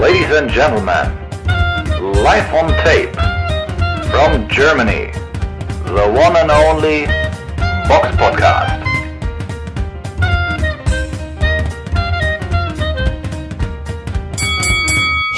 [0.00, 1.10] Ladies and gentlemen,
[2.22, 3.12] live on tape
[4.12, 5.10] from Germany,
[5.86, 7.06] the one and only
[7.88, 8.78] Box Podcast.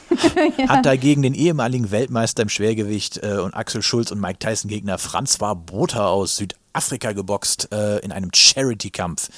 [0.67, 4.97] Hat dagegen den ehemaligen Weltmeister im Schwergewicht äh, und Axel Schulz und Mike Tyson Gegner
[4.97, 9.29] Francois Botha aus Südafrika geboxt äh, in einem Charity-Kampf.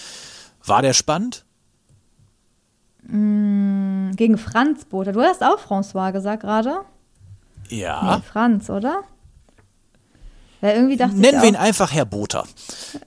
[0.66, 1.46] War der spannend?
[3.04, 5.12] Gegen Franz Botha.
[5.12, 6.82] Du hast auch François gesagt gerade?
[7.70, 8.18] Ja.
[8.18, 9.04] Nee, Franz, oder?
[10.62, 12.46] Weil irgendwie dachte Nennen ich wir ihn einfach Herr Botha.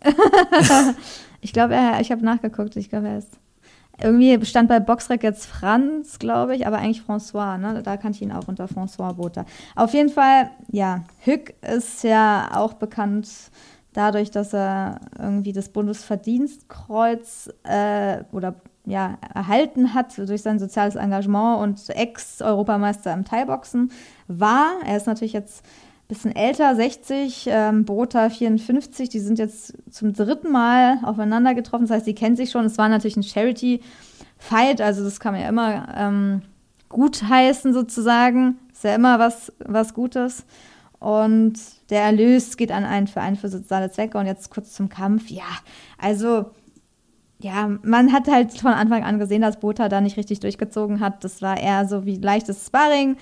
[1.40, 3.30] ich glaube, er, ich habe nachgeguckt, ich glaube, er ist.
[4.02, 7.80] Irgendwie stand bei Boxrec jetzt Franz, glaube ich, aber eigentlich François, ne?
[7.84, 9.46] Da kannte ich ihn auch unter François Botha.
[9.76, 13.28] Auf jeden Fall, ja, Hück ist ja auch bekannt
[13.92, 21.62] dadurch, dass er irgendwie das Bundesverdienstkreuz äh, oder ja, erhalten hat durch sein soziales Engagement
[21.62, 23.90] und Ex-Europameister im Thai-Boxen
[24.28, 24.72] war.
[24.84, 25.64] Er ist natürlich jetzt
[26.08, 29.08] bisschen älter, 60, ähm, Botha 54.
[29.08, 31.86] Die sind jetzt zum dritten Mal aufeinander getroffen.
[31.86, 32.64] Das heißt, sie kennen sich schon.
[32.64, 36.42] Es war natürlich ein Charity-Fight, also das kann man ja immer ähm,
[36.88, 38.58] gut heißen sozusagen.
[38.72, 40.44] Ist ja immer was, was Gutes.
[40.98, 41.54] Und
[41.90, 44.18] der Erlös geht an einen Verein für soziale Zwecke.
[44.18, 45.30] Und jetzt kurz zum Kampf.
[45.30, 45.44] Ja,
[45.98, 46.46] also
[47.40, 51.24] ja, man hat halt von Anfang an gesehen, dass Botha da nicht richtig durchgezogen hat.
[51.24, 53.16] Das war eher so wie leichtes Sparring.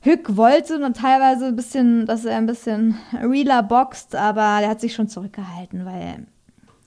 [0.00, 4.80] Hück wollte und teilweise ein bisschen, dass er ein bisschen realer boxt, aber der hat
[4.80, 6.26] sich schon zurückgehalten, weil,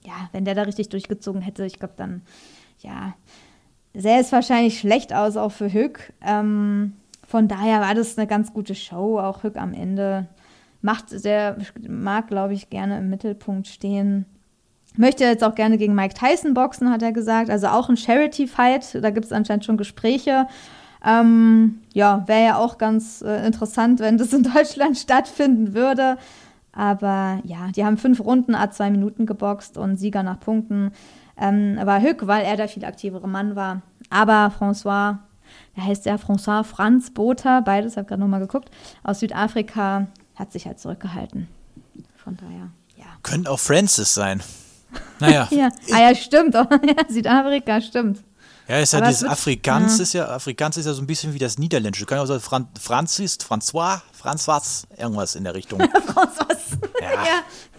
[0.05, 2.21] ja, wenn der da richtig durchgezogen hätte, ich glaube dann,
[2.79, 3.13] ja,
[3.93, 6.13] sähe es wahrscheinlich schlecht aus, auch für Hück.
[6.25, 6.93] Ähm,
[7.27, 10.27] von daher war das eine ganz gute Show, auch Hück am Ende.
[10.81, 11.57] Macht, der
[11.87, 14.25] mag, glaube ich, gerne im Mittelpunkt stehen.
[14.97, 17.49] Möchte jetzt auch gerne gegen Mike Tyson boxen, hat er gesagt.
[17.49, 19.01] Also auch ein Charity-Fight.
[19.01, 20.47] Da gibt es anscheinend schon Gespräche.
[21.03, 26.17] Ähm, ja, wäre ja auch ganz äh, interessant, wenn das in Deutschland stattfinden würde.
[26.73, 30.91] Aber ja, die haben fünf Runden, a zwei Minuten geboxt und Sieger nach Punkten
[31.37, 33.81] ähm, war Hück, weil er der viel aktivere Mann war.
[34.09, 35.17] Aber François,
[35.75, 38.69] da heißt er François Franz Botha, beides, habe gerade nochmal geguckt,
[39.03, 41.47] aus Südafrika, hat sich halt zurückgehalten.
[42.15, 43.05] Von daher, ja.
[43.23, 44.41] Könnte auch Francis sein.
[45.19, 45.47] Naja.
[45.51, 46.55] Ja, ah, ja stimmt.
[47.09, 48.19] Südafrika, stimmt.
[48.71, 50.03] Ja, ist ja Aber es dieses wird- Afrikaans ja.
[50.03, 52.05] ist ja Afrikaans ist ja so ein bisschen wie das Niederländische.
[52.05, 55.81] Kann ja auch sagen Fran Franzis, François, François, irgendwas in der Richtung.
[55.81, 56.47] François.
[57.01, 57.11] Ja.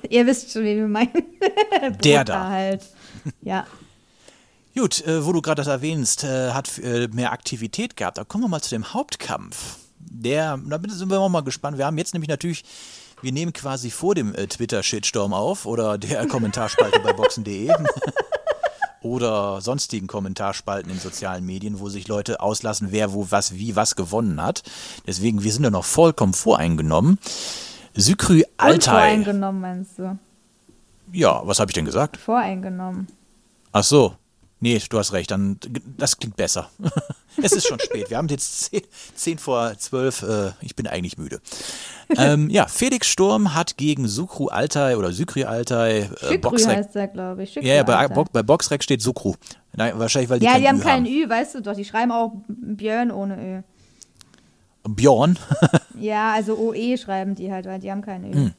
[0.03, 0.09] Ja.
[0.11, 1.11] ihr wisst schon, wie wir meinen.
[2.05, 2.49] Der da.
[2.49, 2.83] halt.
[3.41, 3.67] Ja.
[4.77, 8.19] Gut, äh, wo du gerade das erwähnst, äh, hat äh, mehr Aktivität gehabt.
[8.19, 9.77] Da kommen wir mal zu dem Hauptkampf.
[9.99, 11.79] Der, da sind wir auch mal gespannt.
[11.79, 12.65] Wir haben jetzt nämlich natürlich,
[13.23, 17.71] wir nehmen quasi vor dem äh, Twitter-Shitstorm auf oder der Kommentarspalte bei boxen.de
[19.03, 23.97] oder sonstigen Kommentarspalten in sozialen Medien, wo sich Leute auslassen, wer wo was wie was
[23.97, 24.63] gewonnen hat.
[25.07, 27.19] Deswegen, wir sind da noch vollkommen voreingenommen.
[27.95, 28.91] Sykry Altai.
[28.91, 30.19] Voreingenommen meinst du?
[31.13, 32.17] Ja, was habe ich denn gesagt?
[32.17, 33.07] Voreingenommen.
[33.73, 34.15] Ach so.
[34.61, 35.59] Nee, du hast recht, dann
[35.99, 36.71] das klingt besser.
[37.37, 38.11] es ist schon spät.
[38.11, 38.82] Wir haben jetzt 10,
[39.14, 40.23] 10 vor 12.
[40.23, 41.40] Äh, ich bin eigentlich müde.
[42.17, 46.76] ähm, ja, Felix Sturm hat gegen Sukru Altai oder Sykri Altai äh, Boxrec.
[46.76, 47.55] heißt der, glaube ich.
[47.55, 48.08] Ja, ja bei.
[48.08, 49.34] Bo bei Boxrec steht Sukru.
[49.75, 51.75] Nein, wahrscheinlich, weil die ja, die haben Ü kein Ü, weißt du doch.
[51.75, 53.62] Die schreiben auch Björn ohne Ö.
[54.88, 55.38] Bjorn.
[55.99, 58.34] Ja, also OE schreiben die halt, weil die haben kein Ö.
[58.34, 58.55] Hm.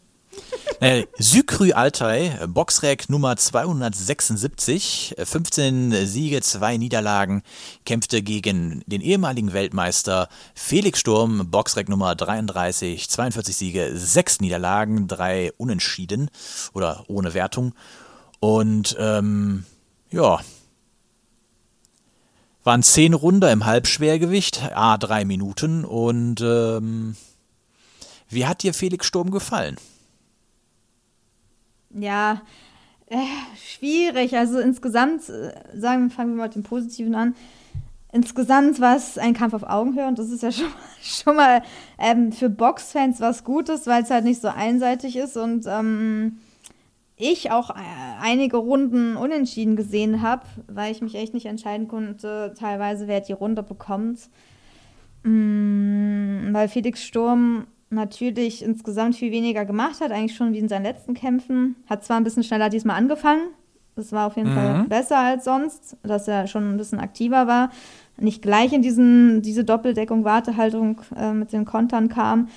[0.84, 7.42] Äh, Sykrü Altai, äh, Boxrec Nummer 276, äh, 15 Siege, 2 Niederlagen,
[7.86, 15.54] kämpfte gegen den ehemaligen Weltmeister Felix Sturm, Boxrec Nummer 33, 42 Siege, 6 Niederlagen, 3
[15.56, 16.30] Unentschieden
[16.74, 17.74] oder ohne Wertung.
[18.42, 19.64] Und ähm,
[20.12, 20.42] ja,
[22.66, 25.86] waren 10 Runder im Halbschwergewicht, a 3 Minuten.
[25.86, 27.16] Und ähm,
[28.28, 29.78] wie hat dir Felix Sturm gefallen?
[31.94, 32.42] Ja,
[33.08, 33.18] äh,
[33.56, 34.36] schwierig.
[34.36, 37.36] Also insgesamt, äh, sagen, fangen wir mal mit dem Positiven an.
[38.12, 40.68] Insgesamt war es ein Kampf auf Augenhöhe und das ist ja schon,
[41.02, 41.64] schon mal
[41.98, 46.38] ähm, für Boxfans was Gutes, weil es halt nicht so einseitig ist und ähm,
[47.16, 47.74] ich auch äh,
[48.22, 53.34] einige Runden unentschieden gesehen habe, weil ich mich echt nicht entscheiden konnte, teilweise wer die
[53.34, 54.30] Runde bekommt.
[55.24, 60.84] Mm, weil Felix Sturm natürlich insgesamt viel weniger gemacht hat, eigentlich schon wie in seinen
[60.84, 61.76] letzten Kämpfen.
[61.90, 63.44] Hat zwar ein bisschen schneller diesmal angefangen,
[63.96, 67.70] das war auf jeden Fall besser als sonst, dass er schon ein bisschen aktiver war,
[68.18, 72.48] nicht gleich in diesen, diese Doppeldeckung, Wartehaltung äh, mit den Kontern kam.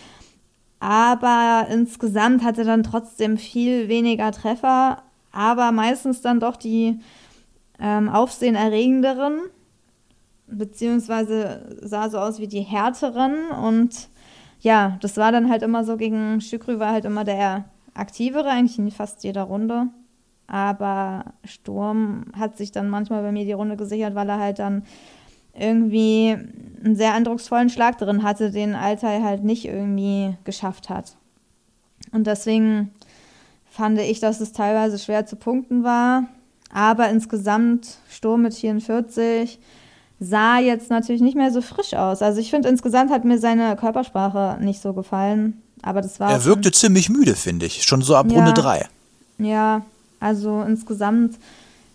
[0.80, 5.02] Aber insgesamt hat er dann trotzdem viel weniger Treffer,
[5.32, 7.00] aber meistens dann doch die
[7.80, 9.40] ähm, aufsehenerregenderen,
[10.46, 14.08] beziehungsweise sah so aus wie die härteren und
[14.66, 18.80] ja, das war dann halt immer so gegen Schükrü war halt immer der aktivere, eigentlich
[18.80, 19.86] in fast jeder Runde.
[20.48, 24.82] Aber Sturm hat sich dann manchmal bei mir die Runde gesichert, weil er halt dann
[25.54, 26.36] irgendwie
[26.84, 31.16] einen sehr eindrucksvollen Schlag drin hatte, den Altai halt nicht irgendwie geschafft hat.
[32.10, 32.90] Und deswegen
[33.70, 36.24] fand ich, dass es teilweise schwer zu punkten war.
[36.72, 39.60] Aber insgesamt Sturm mit 44
[40.18, 42.22] sah jetzt natürlich nicht mehr so frisch aus.
[42.22, 45.62] Also ich finde, insgesamt hat mir seine Körpersprache nicht so gefallen.
[45.82, 46.30] Aber das war.
[46.30, 47.82] Er wirkte ziemlich müde, finde ich.
[47.84, 48.38] Schon so ab Ja.
[48.38, 48.86] Runde 3.
[49.38, 49.82] Ja,
[50.18, 51.36] also insgesamt,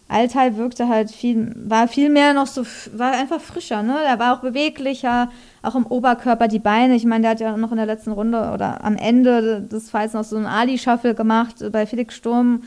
[0.08, 2.64] Altai wirkte halt viel, war viel mehr noch so,
[2.94, 3.96] war einfach frischer, ne?
[4.06, 5.30] Der war auch beweglicher,
[5.64, 6.96] auch im Oberkörper, die Beine.
[6.96, 10.14] Ich meine, der hat ja noch in der letzten Runde oder am Ende des Falls
[10.14, 11.56] noch so einen Ali-Shuffle gemacht.
[11.72, 12.64] Bei Felix Sturm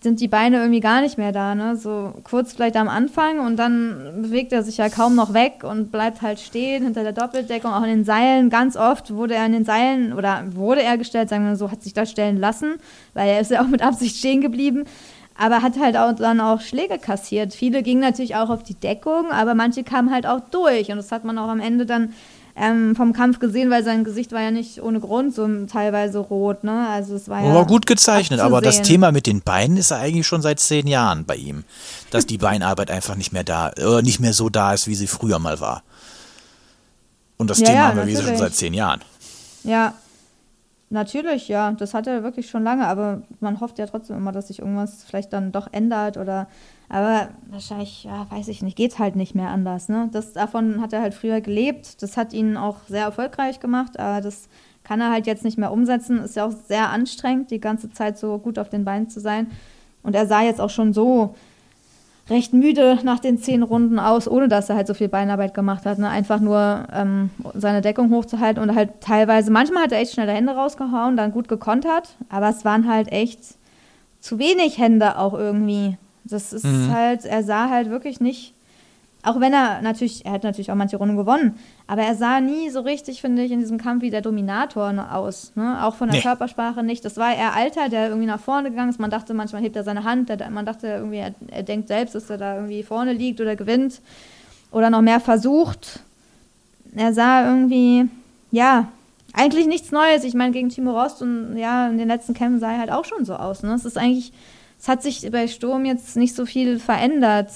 [0.00, 1.76] sind die Beine irgendwie gar nicht mehr da, ne?
[1.76, 5.90] So kurz vielleicht am Anfang und dann bewegt er sich ja kaum noch weg und
[5.90, 8.48] bleibt halt stehen hinter der Doppeldeckung, auch in den Seilen.
[8.48, 11.82] Ganz oft wurde er in den Seilen oder wurde er gestellt, sagen wir so, hat
[11.82, 12.76] sich da stellen lassen,
[13.14, 14.84] weil er ist ja auch mit Absicht stehen geblieben.
[15.40, 17.54] Aber hat halt auch dann auch Schläge kassiert.
[17.54, 20.90] Viele gingen natürlich auch auf die Deckung, aber manche kamen halt auch durch.
[20.90, 22.12] Und das hat man auch am Ende dann
[22.60, 26.64] ähm, vom Kampf gesehen, weil sein Gesicht war ja nicht ohne Grund so teilweise rot.
[26.64, 26.88] Ne?
[26.88, 28.82] Also es war ja War gut gezeichnet, aber das.
[28.82, 31.64] Thema mit den Beinen ist ja eigentlich schon seit zehn Jahren bei ihm.
[32.10, 35.06] Dass die Beinarbeit einfach nicht mehr da, oder nicht mehr so da ist, wie sie
[35.06, 35.82] früher mal war.
[37.36, 39.00] Und das Ja, Thema ja, haben wir wie schon seit zehn Jahren.
[39.64, 39.94] Ja,
[40.90, 41.72] natürlich, ja.
[41.72, 45.04] Das hat er wirklich schon lange, aber man hofft ja trotzdem immer, dass sich irgendwas
[45.04, 46.48] vielleicht dann doch ändert oder.
[46.88, 49.90] Aber wahrscheinlich, ja, weiß ich nicht, geht halt nicht mehr anders.
[49.90, 50.08] Ne?
[50.10, 52.02] Das, davon hat er halt früher gelebt.
[52.02, 54.48] Das hat ihn auch sehr erfolgreich gemacht, aber das
[54.84, 56.18] kann er halt jetzt nicht mehr umsetzen.
[56.18, 59.50] Ist ja auch sehr anstrengend, die ganze Zeit so gut auf den Beinen zu sein.
[60.02, 61.34] Und er sah jetzt auch schon so
[62.30, 65.86] recht müde nach den zehn Runden aus, ohne dass er halt so viel Beinarbeit gemacht
[65.86, 65.98] hat.
[65.98, 66.08] Ne?
[66.08, 70.52] Einfach nur ähm, seine Deckung hochzuhalten und halt teilweise, manchmal hat er echt schnelle Hände
[70.52, 73.40] rausgehauen, dann gut gekontert, aber es waren halt echt
[74.20, 75.96] zu wenig Hände auch irgendwie.
[76.24, 78.52] Das ist halt, er sah halt wirklich nicht,
[79.24, 82.70] auch wenn er natürlich, er hat natürlich auch manche Runden gewonnen, aber er sah nie
[82.70, 85.52] so richtig, finde ich, in diesem Kampf wie der Dominator aus.
[85.56, 85.84] Ne?
[85.84, 86.22] Auch von der Nee.
[86.22, 87.04] Körpersprache nicht.
[87.04, 89.00] Das war eher Alter, der irgendwie nach vorne gegangen ist.
[89.00, 92.14] Man dachte, manchmal hebt er seine Hand, der, man dachte irgendwie, er, er denkt selbst,
[92.14, 94.00] dass er da irgendwie vorne liegt oder gewinnt
[94.70, 96.00] oder noch mehr versucht.
[96.94, 98.08] Er sah irgendwie,
[98.50, 98.88] ja,
[99.32, 100.24] eigentlich nichts Neues.
[100.24, 103.04] Ich meine, gegen Timo Rost und ja, in den letzten Kämpfen sah er halt auch
[103.04, 103.62] schon so aus.
[103.62, 103.74] Ne?
[103.74, 104.32] Es ist eigentlich,
[104.78, 107.50] es hat sich bei Sturm jetzt nicht so viel verändert.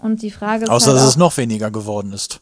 [0.00, 2.40] Und die Frage ist Außer, halt dass auch, es noch weniger geworden ist.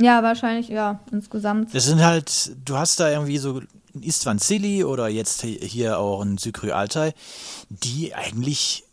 [0.00, 1.74] ja, wahrscheinlich, ja, insgesamt.
[1.74, 3.60] Das sind halt, du hast da irgendwie so
[3.94, 7.14] einen Istvan Silly oder jetzt hi- hier auch einen Sykry Altai,
[7.70, 8.84] die eigentlich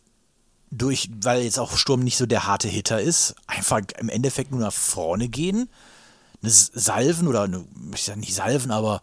[0.70, 4.60] durch, weil jetzt auch Sturm nicht so der harte Hitter ist, einfach im Endeffekt nur
[4.60, 5.68] nach vorne gehen,
[6.42, 9.00] eine Salven oder eine, ich sag nicht Salven, aber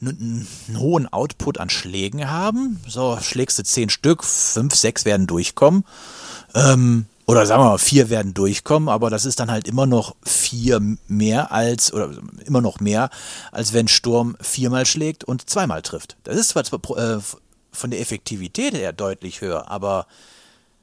[0.00, 0.46] einen
[0.78, 2.80] hohen Output an Schlägen haben.
[2.88, 5.84] So schlägst du zehn Stück, fünf, sechs werden durchkommen.
[6.54, 10.16] Ähm, oder sagen wir mal, vier werden durchkommen, aber das ist dann halt immer noch
[10.24, 12.10] vier mehr als, oder
[12.44, 13.10] immer noch mehr,
[13.52, 16.16] als wenn Sturm viermal schlägt und zweimal trifft.
[16.24, 16.64] Das ist zwar
[16.96, 17.20] äh,
[17.72, 20.06] von der Effektivität her deutlich höher, aber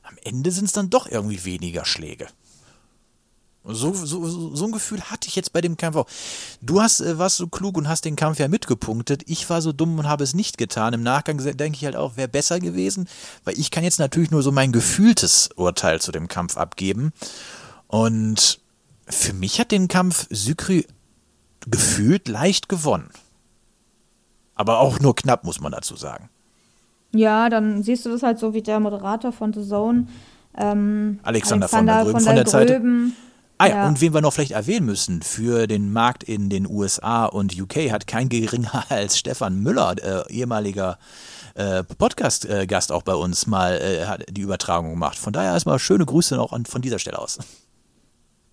[0.03, 2.27] am Ende sind es dann doch irgendwie weniger Schläge.
[3.69, 6.07] So, so, so ein Gefühl hatte ich jetzt bei dem Kampf auch.
[6.61, 9.23] Du hast, äh, warst so klug und hast den Kampf ja mitgepunktet.
[9.25, 10.93] Ich war so dumm und habe es nicht getan.
[10.93, 13.09] Im Nachgang denke ich halt auch, wäre besser gewesen,
[13.43, 17.11] weil ich kann jetzt natürlich nur so mein gefühltes Urteil zu dem Kampf abgeben.
[17.87, 18.61] Und
[19.05, 20.87] für mich hat den Kampf Sykri
[21.69, 23.09] gefühlt leicht gewonnen.
[24.55, 26.29] Aber auch nur knapp, muss man dazu sagen.
[27.13, 30.07] Ja, dann siehst du das halt so wie der Moderator von The Zone.
[30.55, 33.15] Ähm, Alexander, Alexander, von der, Gröben, von der, von der Gröben.
[33.59, 36.67] Ah ja, ja, und wen wir noch vielleicht erwähnen müssen, für den Markt in den
[36.69, 40.99] USA und UK hat kein geringer als Stefan Müller, äh, ehemaliger
[41.55, 45.17] äh, Podcast-Gast auch bei uns, mal äh, hat die Übertragung gemacht.
[45.17, 47.39] Von daher erstmal schöne Grüße auch an, von dieser Stelle aus.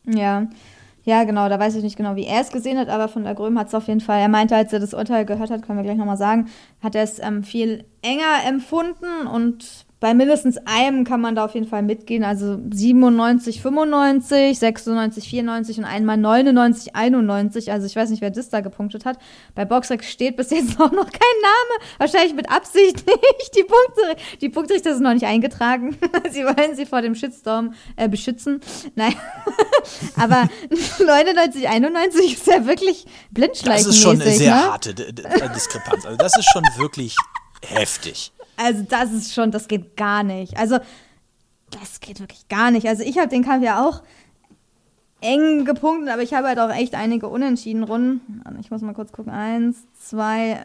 [0.06, 0.46] Ja,
[1.04, 3.34] ja, genau, da weiß ich nicht genau, wie er es gesehen hat, aber von der
[3.34, 5.78] Gröm hat es auf jeden Fall, er meinte, als er das Urteil gehört hat, können
[5.78, 6.48] wir gleich nochmal sagen,
[6.82, 11.54] hat er es ähm, viel enger empfunden und bei mindestens einem kann man da auf
[11.54, 12.24] jeden Fall mitgehen.
[12.24, 17.72] Also 97, 95, 96, 94 und einmal 99, 91.
[17.72, 19.16] Also ich weiß nicht, wer das da gepunktet hat.
[19.54, 21.88] Bei Boxrec steht bis jetzt auch noch kein Name.
[21.96, 23.56] Wahrscheinlich mit Absicht nicht.
[23.56, 25.96] Die, Punkte, die Punktrichter sind noch nicht eingetragen.
[26.30, 28.60] sie wollen sie vor dem Shitstorm äh, beschützen.
[28.96, 29.14] Nein.
[30.20, 30.50] Aber
[30.98, 33.86] 99, 91 ist ja wirklich blindschleichenmäßig.
[33.86, 34.70] Das ist schon eine sehr ne?
[34.70, 36.04] harte Diskrepanz.
[36.04, 37.16] Also das ist schon wirklich
[37.62, 38.33] heftig.
[38.56, 40.56] Also das ist schon, das geht gar nicht.
[40.58, 40.78] Also
[41.70, 42.86] das geht wirklich gar nicht.
[42.86, 44.02] Also ich habe den Kampf ja auch
[45.20, 48.42] eng gepunktet, aber ich habe halt auch echt einige unentschieden Runden.
[48.60, 49.32] Ich muss mal kurz gucken.
[49.32, 50.64] Eins, zwei,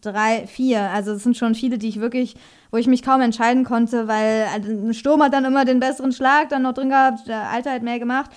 [0.00, 0.90] drei, vier.
[0.90, 2.36] Also es sind schon viele, die ich wirklich,
[2.70, 6.48] wo ich mich kaum entscheiden konnte, weil ein Sturm hat dann immer den besseren Schlag
[6.48, 8.30] dann noch drin gehabt, der Alter hat mehr gemacht.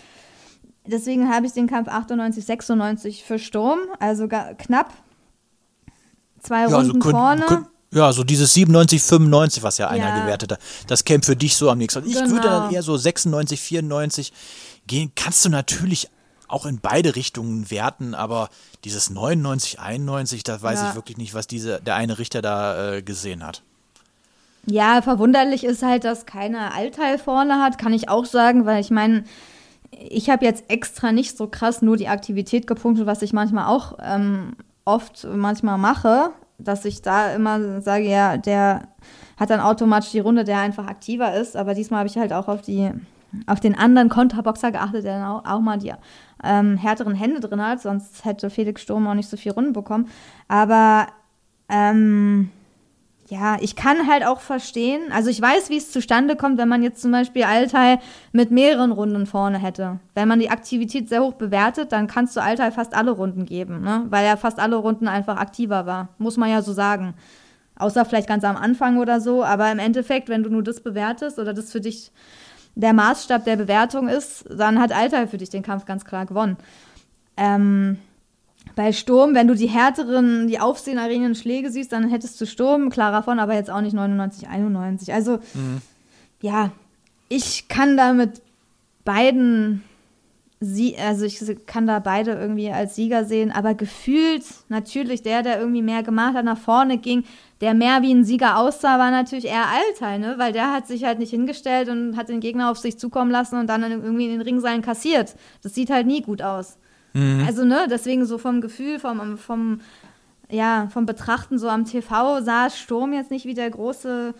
[0.85, 4.93] Deswegen habe ich den Kampf 98, 96 für Sturm, also knapp.
[6.39, 7.45] Zwei ja, also Runden also könnt, vorne.
[7.45, 10.21] Könnt, ja, so dieses 97, 95, was ja einer ja.
[10.21, 10.59] gewertet hat.
[10.87, 12.05] Das käme für dich so am nächsten.
[12.07, 12.29] Ich genau.
[12.29, 14.33] würde dann eher so 96, 94
[14.87, 15.11] gehen.
[15.15, 16.09] Kannst du natürlich
[16.47, 18.49] auch in beide Richtungen werten, aber
[18.83, 20.89] dieses 99, 91, da weiß ja.
[20.89, 23.63] ich wirklich nicht, was diese, der eine Richter da äh, gesehen hat.
[24.65, 28.91] Ja, verwunderlich ist halt, dass keiner Allteil vorne hat, kann ich auch sagen, weil ich
[28.91, 29.25] meine,
[29.91, 33.97] ich habe jetzt extra nicht so krass nur die Aktivität gepunktet, was ich manchmal auch
[34.01, 38.87] ähm, oft manchmal mache dass ich da immer sage, ja, der
[39.37, 41.55] hat dann automatisch die Runde, der einfach aktiver ist.
[41.55, 42.91] Aber diesmal habe ich halt auch auf die
[43.47, 45.91] auf den anderen Konterboxer geachtet, der dann auch, auch mal die
[46.43, 50.07] ähm, härteren Hände drin hat, sonst hätte Felix Sturm auch nicht so viel Runden bekommen.
[50.47, 51.07] Aber
[51.69, 52.51] ähm,
[53.29, 56.83] ja, ich kann halt auch verstehen, also ich weiß, wie es zustande kommt, wenn man
[56.83, 57.99] jetzt zum Beispiel Altai
[58.31, 59.99] mit mehreren Runden vorne hätte.
[60.13, 63.81] Wenn man die Aktivität sehr hoch bewertet, dann kannst du Altai fast alle Runden geben,
[63.81, 64.05] ne?
[64.09, 66.09] weil er fast alle Runden einfach aktiver war.
[66.17, 67.13] Muss man ja so sagen.
[67.75, 71.39] Außer vielleicht ganz am Anfang oder so, aber im Endeffekt, wenn du nur das bewertest
[71.39, 72.11] oder das für dich
[72.75, 76.57] der Maßstab der Bewertung ist, dann hat Altai für dich den Kampf ganz klar gewonnen.
[77.37, 77.97] Ähm,
[78.75, 83.23] bei Sturm, wenn du die härteren, die aufsehenerregenden Schläge siehst, dann hättest du Sturm, klarer
[83.23, 85.13] von, aber jetzt auch nicht 99, 91.
[85.13, 85.81] Also, mhm.
[86.41, 86.71] ja,
[87.29, 88.41] ich kann da mit
[89.05, 89.83] beiden,
[90.59, 95.59] sie also ich kann da beide irgendwie als Sieger sehen, aber gefühlt natürlich der, der
[95.59, 97.23] irgendwie mehr gemacht hat, nach vorne ging,
[97.61, 100.35] der mehr wie ein Sieger aussah, war natürlich eher Altai, ne?
[100.37, 103.57] Weil der hat sich halt nicht hingestellt und hat den Gegner auf sich zukommen lassen
[103.57, 105.35] und dann irgendwie in den Ringseilen kassiert.
[105.61, 106.77] Das sieht halt nie gut aus.
[107.13, 107.43] Mhm.
[107.47, 109.81] Also, ne, deswegen so vom Gefühl, vom, vom,
[110.49, 114.33] ja, vom Betrachten so am TV sah Sturm jetzt nicht wie der große,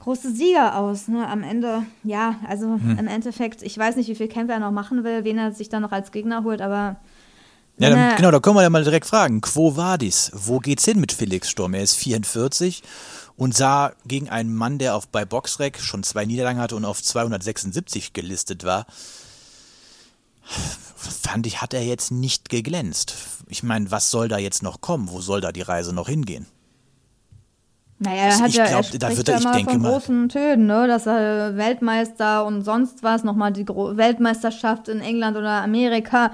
[0.00, 1.08] große Sieger aus.
[1.08, 1.26] Ne?
[1.26, 2.98] Am Ende, ja, also mhm.
[2.98, 5.68] im Endeffekt, ich weiß nicht, wie viel Kämpfe er noch machen will, wen er sich
[5.68, 6.96] dann noch als Gegner holt, aber.
[7.80, 9.40] Ja, dann, genau, da können wir ja mal direkt fragen.
[9.40, 10.32] Quo vadis?
[10.34, 11.74] Wo geht's hin mit Felix Sturm?
[11.74, 12.82] Er ist 44
[13.36, 17.00] und sah gegen einen Mann, der auf bei Boxrec schon zwei Niederlagen hatte und auf
[17.00, 18.86] 276 gelistet war,
[20.48, 23.14] fand ich, hat er jetzt nicht geglänzt.
[23.48, 25.10] Ich meine, was soll da jetzt noch kommen?
[25.10, 26.46] Wo soll da die Reise noch hingehen?
[28.00, 29.82] Naja, er also hat ich ja, glaub, er da wird er, ich mal denke von
[29.82, 30.86] mal, großen Tönen, ne?
[30.86, 36.32] dass er Weltmeister und sonst was, nochmal die Gro Weltmeisterschaft in England oder Amerika.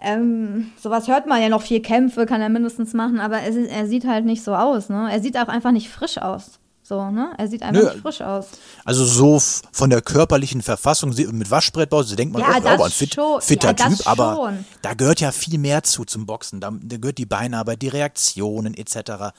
[0.00, 3.86] Ähm, sowas hört man ja noch, vier Kämpfe kann er mindestens machen, aber er, er
[3.86, 4.88] sieht halt nicht so aus.
[4.88, 5.08] Ne?
[5.10, 6.58] Er sieht auch einfach nicht frisch aus.
[6.86, 7.32] So, ne?
[7.38, 7.90] Er sieht einfach Nö.
[7.90, 8.48] nicht frisch aus.
[8.84, 9.40] Also so
[9.72, 13.74] von der körperlichen Verfassung mit Waschbrettbau, so denkt man, Ja, oh, aber ein fit, fitter
[13.78, 16.60] Ja, Typ, aber da gehört ja viel mehr zu zum Boxen.
[16.60, 19.32] Da, da gehört die Beinarbeit, die Reaktionen etc.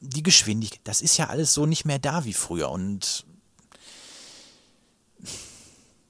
[0.00, 3.26] Die Geschwindigkeit, das ist ja alles so nicht mehr da wie früher und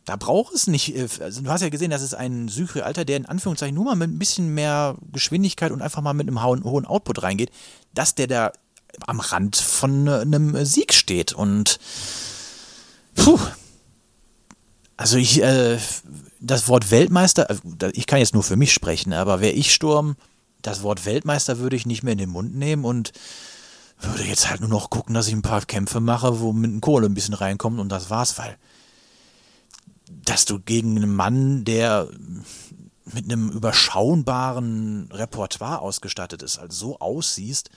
[0.04, 3.16] da braucht es nicht, äh, also du hast ja gesehen, das ist ein Sychri-Alter, der
[3.16, 6.86] in Anführungszeichen nur mal mit ein bisschen mehr Geschwindigkeit und einfach mal mit einem hohen
[6.86, 7.50] Output reingeht,
[7.92, 8.52] dass der da
[9.06, 11.78] am Rand von äh, einem Sieg steht und
[13.14, 13.38] puh,
[14.96, 15.78] also ich, äh,
[16.40, 20.16] das Wort Weltmeister, äh, ich kann jetzt nur für mich sprechen, aber wäre ich Sturm,
[20.62, 23.12] das Wort Weltmeister würde ich nicht mehr in den Mund nehmen und
[24.00, 27.06] würde jetzt halt nur noch gucken, dass ich ein paar Kämpfe mache, wo mit Kohle
[27.06, 28.56] ein bisschen reinkommt und das war's, weil
[30.24, 32.08] dass du gegen einen Mann, der
[33.04, 37.70] mit einem überschaubaren Repertoire ausgestattet ist, also so aussiehst,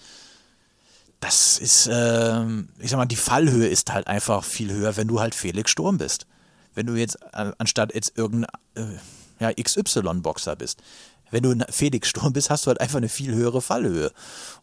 [1.24, 5.22] das ist, ähm, ich sag mal, die Fallhöhe ist halt einfach viel höher, wenn du
[5.22, 6.28] halt Felix Sturm bist.
[6.74, 8.98] Wenn du jetzt äh, anstatt jetzt irgendein äh,
[9.40, 10.84] ja, XY-Boxer bist.
[11.32, 14.12] Wenn du Felix Sturm bist, hast du halt einfach eine viel höhere Fallhöhe.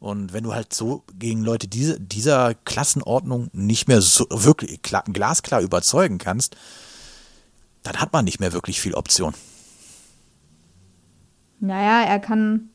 [0.00, 5.05] Und wenn du halt so gegen Leute diese, dieser Klassenordnung nicht mehr so wirklich klar,
[5.05, 6.57] glasklar überzeugen kannst,
[7.83, 9.33] dann hat man nicht mehr wirklich viel Option.
[11.59, 12.69] Naja, er kann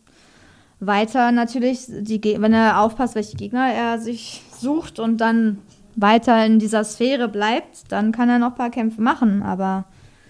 [0.80, 5.60] weiter natürlich, die, wenn er aufpasst, welche Gegner er sich sucht und dann
[5.96, 9.86] weiter in dieser Sphäre bleibt, dann kann er noch ein paar Kämpfe machen, aber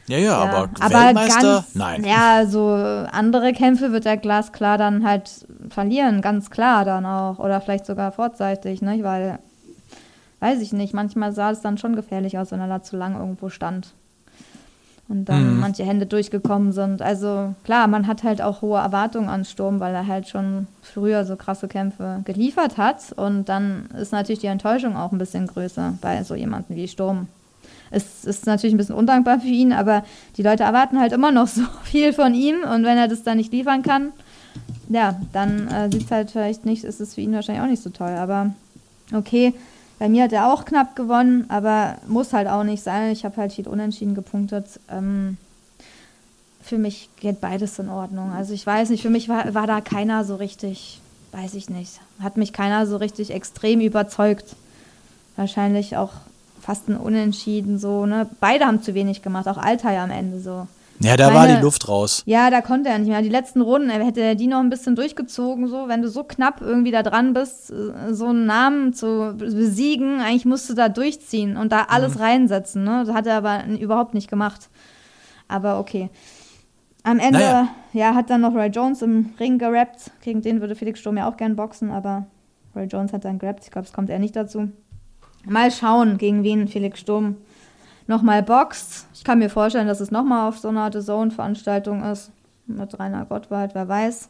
[0.08, 2.04] Ja, ja, aber, aber Weltmeister, ganz, nein.
[2.04, 7.40] Ja, so andere Kämpfe wird er glasklar dann halt verlieren, ganz klar dann auch.
[7.40, 9.00] Oder vielleicht sogar vorzeitig, ne?
[9.02, 9.40] Weil,
[10.42, 13.18] weiß ich nicht, manchmal sah es dann schon gefährlich aus, wenn er da zu lang
[13.18, 13.94] irgendwo stand.
[15.08, 15.60] Und dann Mhm.
[15.60, 17.02] manche Hände durchgekommen sind.
[17.04, 21.26] Also klar, man hat halt auch hohe Erwartungen an Sturm, weil er halt schon früher
[21.26, 23.12] so krasse Kämpfe geliefert hat.
[23.16, 27.28] Und dann ist natürlich die Enttäuschung auch ein bisschen größer bei so jemandem wie Sturm.
[27.92, 30.04] Es ist natürlich ein bisschen undankbar für ihn, aber
[30.38, 33.38] die Leute erwarten halt immer noch so viel von ihm und wenn er das dann
[33.38, 34.12] nicht liefern kann,
[34.90, 37.84] ja, dann äh, sieht es halt vielleicht nicht, ist es für ihn wahrscheinlich auch nicht
[37.84, 38.16] so toll.
[38.18, 38.54] Aber
[39.14, 39.54] okay,
[40.00, 43.12] bei mir hat er auch knapp gewonnen, aber muss halt auch nicht sein.
[43.12, 44.80] Ich habe halt viel unentschieden gepunktet.
[44.90, 45.38] Ähm,
[46.62, 48.32] für mich geht beides in Ordnung.
[48.32, 51.00] Also ich weiß nicht, für mich war, war da keiner so richtig,
[51.32, 54.56] weiß ich nicht, hat mich keiner so richtig extrem überzeugt.
[55.38, 56.12] Wahrscheinlich auch
[56.60, 58.28] fast ein Unentschieden so, ne?
[58.40, 60.68] Beide haben zu wenig gemacht, auch Altai am Ende so.
[61.02, 62.24] Ja, da war Meine- die Luft raus.
[62.26, 63.22] Ja, da konnte er nicht mehr.
[63.22, 66.24] Die letzten Runden, er hätte er die noch ein bisschen durchgezogen, so, wenn du so
[66.24, 70.88] knapp irgendwie da dran bist, äh, so einen Namen zu besiegen, eigentlich musst du da
[70.88, 73.04] durchziehen und da alles reinsetzen, ne?
[73.06, 74.70] Das hat er aber überhaupt nicht gemacht.
[75.50, 76.10] Aber okay.
[77.04, 77.68] Am Ende, Naja.
[77.94, 80.10] ja, hat dann noch Roy Jones im Ring gerappt.
[80.22, 82.26] Gegen den würde Felix Sturm ja auch gern boxen, aber
[82.76, 83.66] Roy Jones hat dann gerappt.
[83.66, 84.70] Ich glaube, es kommt er nicht dazu.
[85.46, 87.36] Mal schauen, gegen wen Felix Sturm
[88.08, 89.08] nochmal boxt.
[89.14, 92.32] Ich kann mir vorstellen, dass es nochmal auf so einer The Zone-Veranstaltung ist.
[92.68, 94.30] Mit Rainer Gottwald, wer weiß.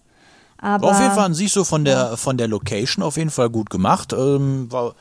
[0.58, 3.70] Aber auf jeden Fall sich so von der, von der Location auf jeden Fall gut
[3.70, 4.14] gemacht.
[4.14, 4.96] Ähm, war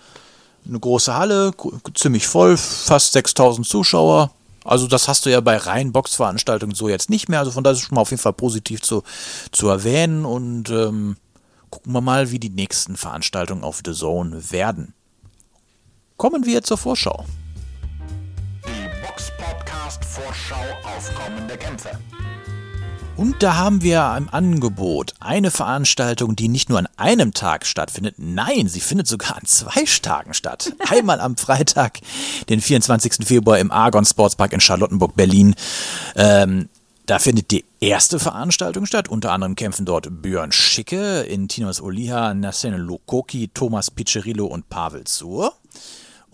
[0.66, 1.52] eine große Halle,
[1.94, 4.30] ziemlich voll, fast 6000 Zuschauer.
[4.64, 7.38] Also das hast du ja bei reinen Boxveranstaltungen so jetzt nicht mehr.
[7.38, 9.02] Also von daher ist es schon mal auf jeden Fall positiv zu,
[9.52, 10.24] zu erwähnen.
[10.24, 11.16] Und ähm,
[11.70, 14.94] gucken wir mal, wie die nächsten Veranstaltungen auf The Zone werden.
[16.16, 17.26] Kommen wir zur Vorschau.
[19.84, 20.64] Die Box Podcast Vorschau
[20.96, 21.90] auf kommende Kämpfe.
[23.16, 28.14] Und da haben wir im Angebot eine Veranstaltung, die nicht nur an einem Tag stattfindet,
[28.16, 30.72] nein, sie findet sogar an zwei Tagen statt.
[30.88, 32.00] Einmal am Freitag,
[32.48, 33.26] den 24.
[33.26, 35.54] Februar im Argon Sportspark in Charlottenburg, Berlin.
[36.16, 36.70] Ähm,
[37.04, 39.08] da findet die erste Veranstaltung statt.
[39.08, 45.52] Unter anderem kämpfen dort Björn Schicke, Intinos Oliha, Nassene Lukoki, Thomas Piccerillo und Pavel Zur.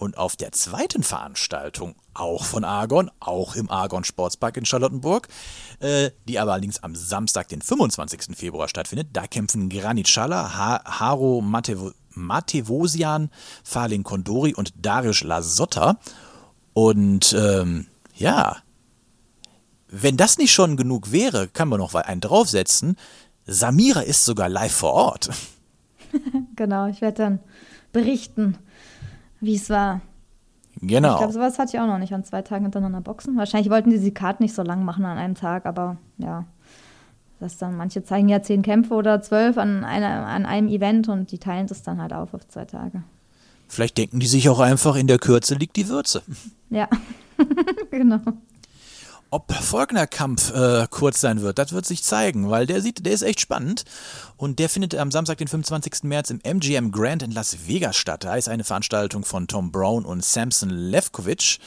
[0.00, 5.28] Und auf der zweiten Veranstaltung, auch von Argon, auch im Argon Sportspark in Charlottenburg,
[5.80, 8.34] äh, die aber allerdings am Samstag, den 25.
[8.34, 13.30] Februar stattfindet, da kämpfen Granit Schala, ha Haro Matevo Matevosian,
[13.62, 15.98] Falin Kondori und Darius Lasotta.
[16.72, 18.56] Und ähm, ja,
[19.88, 22.96] wenn das nicht schon genug wäre, kann man noch einen draufsetzen.
[23.44, 25.28] Samira ist sogar live vor Ort.
[26.56, 27.40] genau, ich werde dann
[27.92, 28.56] berichten,
[29.40, 30.00] wie es war.
[30.81, 31.12] Genau.
[31.12, 33.37] Ich glaube, sowas hatte ich auch noch nicht an zwei Tagen hintereinander boxen.
[33.37, 36.44] Wahrscheinlich wollten die die Karten nicht so lang machen an einem Tag, aber ja.
[37.40, 41.33] Das dann, manche zeigen ja zehn Kämpfe oder zwölf an, einer, an einem Event und
[41.33, 43.03] die teilen das dann halt auf auf zwei Tage.
[43.66, 46.22] Vielleicht denken die sich auch einfach, in der Kürze liegt die Würze.
[46.68, 46.87] Ja,
[47.90, 48.20] genau.
[49.33, 53.23] Ob Volkner-Kampf äh, kurz sein wird, das wird sich zeigen, weil der sieht, der ist
[53.23, 53.85] echt spannend.
[54.37, 56.03] Und der findet am Samstag, den 25.
[56.03, 58.25] März im MGM Grand in Las Vegas statt.
[58.25, 61.61] Da ist eine Veranstaltung von Tom Brown und Samson Levkovich.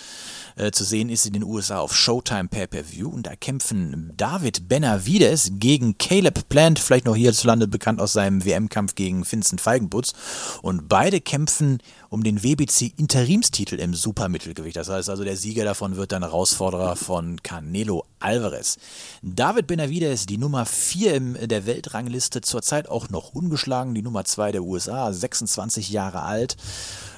[0.56, 3.08] Äh, zu sehen ist in den USA auf Showtime Pay-Per-View.
[3.08, 8.96] Und da kämpfen David Benavides gegen Caleb Plant, vielleicht noch hierzulande bekannt aus seinem WM-Kampf
[8.96, 10.14] gegen Vincent Feigenbutz.
[10.62, 11.78] Und beide kämpfen
[12.10, 14.76] um den WBC-Interimstitel im Supermittelgewicht.
[14.76, 18.78] Das heißt also, der Sieger davon wird dann Herausforderer von Canelo Alvarez.
[19.22, 24.54] David Benavides, die Nummer 4 in der Weltrangliste, zurzeit auch noch ungeschlagen, die Nummer 2
[24.54, 26.58] der USA, 26 Jahre alt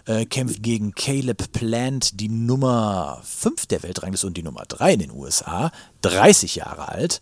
[0.05, 4.99] äh, kämpft gegen Caleb Plant, die Nummer 5 der Weltrangliste und die Nummer 3 in
[4.99, 5.71] den USA,
[6.01, 7.21] 30 Jahre alt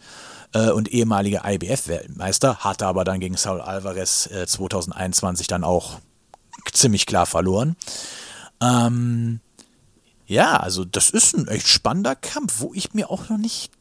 [0.54, 6.00] äh, und ehemaliger IBF-Weltmeister, hatte aber dann gegen Saul Alvarez äh, 2021 dann auch
[6.72, 7.76] ziemlich klar verloren.
[8.60, 9.40] Ähm,
[10.26, 13.72] ja, also das ist ein echt spannender Kampf, wo ich mir auch noch nicht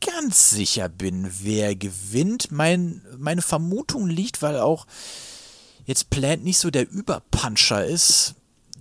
[0.00, 2.52] ganz sicher bin, wer gewinnt.
[2.52, 4.86] Mein, meine Vermutung liegt, weil auch
[5.86, 8.34] jetzt Plant nicht so der Überpuncher ist,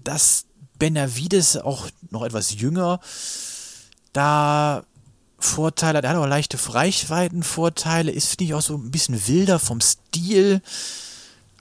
[0.03, 0.45] dass
[0.77, 2.99] Benavides auch noch etwas jünger
[4.13, 4.83] da
[5.37, 6.05] Vorteile hat.
[6.05, 10.61] Er hat auch leichte Reichweitenvorteile, ist, finde ich, auch so ein bisschen wilder vom Stil.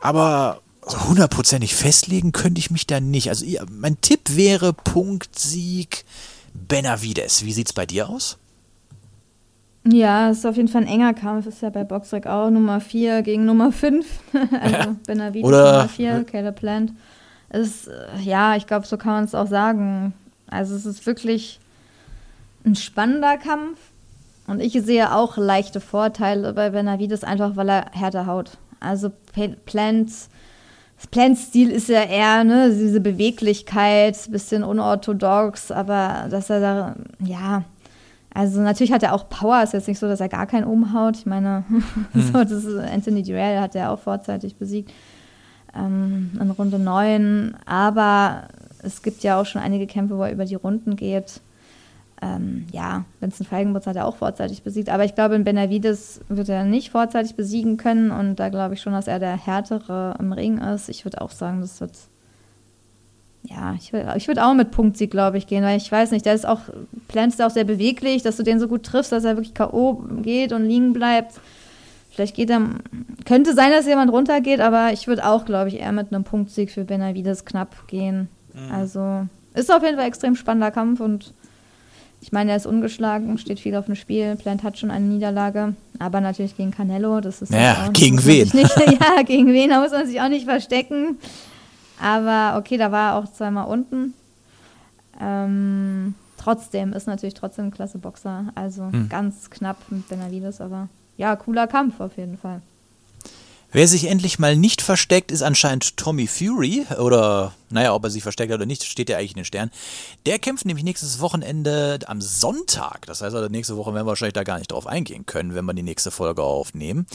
[0.01, 3.29] Aber so hundertprozentig festlegen könnte ich mich da nicht.
[3.29, 6.05] Also mein Tipp wäre Punktsieg
[6.53, 7.45] Benavides.
[7.45, 8.39] Wie sieht es bei dir aus?
[9.87, 11.47] Ja, es ist auf jeden Fall ein enger Kampf.
[11.47, 14.07] Ist ja bei Boxrec auch Nummer 4 gegen Nummer 5.
[14.61, 14.97] also ja.
[15.07, 16.93] Benavides Oder, Nummer 4, Caleb Plant
[17.53, 20.15] ist, äh, ja, ich glaube, so kann man es auch sagen.
[20.49, 21.61] Also es ist wirklich
[22.65, 23.79] ein spannender Kampf.
[24.47, 28.59] Und ich sehe auch leichte Vorteile bei Benavides, einfach weil er härter haut.
[28.81, 29.11] Also
[29.65, 30.29] Plants,
[31.11, 37.65] Plants Stil ist ja eher ne, diese Beweglichkeit, bisschen unorthodox, aber dass er da, ja,
[38.35, 41.17] also natürlich hat er auch Power, ist jetzt nicht so, dass er gar keinen umhaut.
[41.17, 41.65] Ich meine,
[42.13, 42.33] hm.
[42.33, 44.93] so, das ist Anthony Durrell hat er auch vorzeitig besiegt
[45.75, 47.57] ähm, in Runde 9.
[47.65, 48.49] Aber
[48.83, 51.41] es gibt ja auch schon einige Kämpfe, wo er über die Runden geht.
[52.23, 54.89] Ähm, ja, Vincent Feigenbutz hat er auch vorzeitig besiegt.
[54.89, 58.11] Aber ich glaube, in Benavides wird er nicht vorzeitig besiegen können.
[58.11, 60.89] Und da glaube ich schon, dass er der Härtere im Ring ist.
[60.89, 61.93] Ich würde auch sagen, das wird.
[63.43, 66.25] Ja, ich würde ich würd auch mit Punktsieg, glaube ich, gehen, weil ich weiß nicht,
[66.25, 66.61] der ist auch,
[67.09, 70.03] Plant ist auch sehr beweglich, dass du den so gut triffst, dass er wirklich K.O.
[70.23, 71.35] geht und liegen bleibt.
[72.09, 72.63] Vielleicht geht er,
[73.27, 76.71] könnte sein, dass jemand runtergeht, aber ich würde auch, glaube ich, eher mit einem Punktsieg
[76.71, 78.29] für Benavides knapp gehen.
[78.55, 78.73] Mhm.
[78.73, 81.35] Also ist auf jeden Fall ein extrem spannender Kampf und
[82.25, 84.37] ich meine, er ist ungeschlagen, steht viel auf dem Spiel.
[84.37, 87.21] Plant hat schon eine Niederlage, aber natürlich gegen Canelo.
[87.21, 88.49] Das ist ja gegen wen?
[88.55, 89.69] Nicht, ja, gegen wen?
[89.69, 91.19] Da muss man sich auch nicht verstecken.
[92.01, 94.15] Aber okay, da war er auch zweimal unten.
[95.21, 98.47] Ähm, trotzdem ist natürlich trotzdem ein klasse Boxer.
[98.55, 99.11] Also hm.
[99.11, 102.63] ganz knapp mit Benavides, aber ja, cooler Kampf auf jeden Fall.
[103.75, 106.87] Wer sich endlich mal nicht versteckt, ist anscheinend Tommy Fury.
[106.97, 109.73] Oder, naja, ob er sich versteckt oder nicht, steht ja eigentlich in den Sternen.
[110.27, 113.05] Der kämpft nämlich nächstes Wochenende am Sonntag.
[113.07, 115.65] Das heißt also, nächste Woche werden wir wahrscheinlich da gar nicht drauf eingehen können, wenn
[115.65, 117.07] wir die nächste Folge aufnehmen.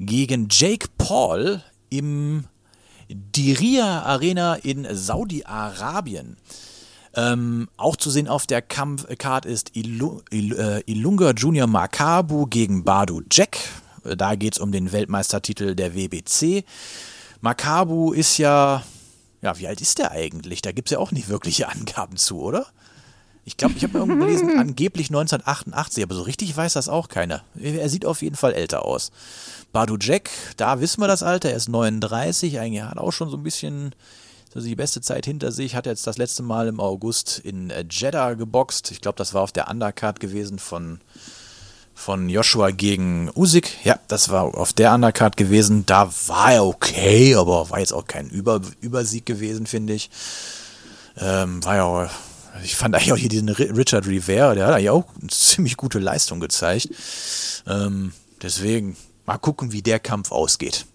[0.00, 2.46] Gegen Jake Paul im
[3.08, 6.38] Diria Arena in Saudi-Arabien.
[7.14, 13.58] Ähm, auch zu sehen auf der Kampfcard ist äh, Ilunga Junior Makabu gegen Badu Jack.
[14.04, 16.64] Da geht es um den Weltmeistertitel der WBC.
[17.40, 18.82] Makabu ist ja,
[19.42, 20.62] ja, wie alt ist der eigentlich?
[20.62, 22.66] Da gibt es ja auch nicht wirkliche Angaben zu, oder?
[23.44, 27.42] Ich glaube, ich habe irgendwo gelesen, angeblich 1988, aber so richtig weiß das auch keiner.
[27.58, 29.10] Er sieht auf jeden Fall älter aus.
[29.72, 33.36] Badu Jack, da wissen wir das Alter, er ist 39, eigentlich hat auch schon so
[33.36, 33.94] ein bisschen
[34.54, 38.34] also die beste Zeit hinter sich, hat jetzt das letzte Mal im August in Jeddah
[38.34, 38.90] geboxt.
[38.90, 41.00] Ich glaube, das war auf der Undercard gewesen von,
[42.00, 43.84] von Joshua gegen Usyk.
[43.84, 45.84] Ja, das war auf der Undercard gewesen.
[45.84, 50.10] Da war er okay, aber war jetzt auch kein Über Übersieg gewesen, finde ich.
[51.18, 52.10] Ähm, war ja auch,
[52.64, 55.98] ich fand eigentlich auch hier diesen Richard Rivera, der hat eigentlich auch eine ziemlich gute
[55.98, 56.88] Leistung gezeigt.
[57.66, 60.86] Ähm, deswegen mal gucken, wie der Kampf ausgeht.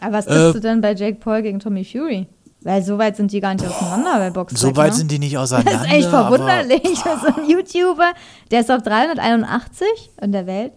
[0.00, 2.26] Aber was äh, du denn bei Jake Paul gegen Tommy Fury?
[2.62, 4.56] Weil so weit sind die gar nicht auseinander bei Boxen.
[4.56, 4.96] So weit ne?
[4.98, 5.72] sind die nicht auseinander.
[5.80, 6.98] Das ist echt verwunderlich.
[6.98, 8.12] so ein YouTuber,
[8.50, 9.86] der ist auf 381
[10.20, 10.72] in der Welt.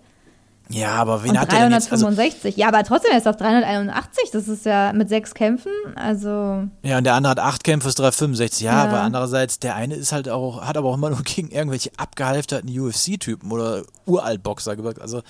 [0.69, 2.45] Ja, aber wen und hat 365.
[2.45, 4.31] Also, ja, aber trotzdem, er ist auf 381.
[4.31, 5.71] Das ist ja mit sechs Kämpfen.
[5.95, 6.67] Also.
[6.83, 8.61] Ja, und der andere hat acht Kämpfe, ist 365.
[8.61, 11.49] Ja, ja, aber andererseits, der eine ist halt auch, hat aber auch immer nur gegen
[11.49, 15.01] irgendwelche abgehalfterten UFC-Typen oder Uralt-Boxer gewirkt.
[15.01, 15.21] Also,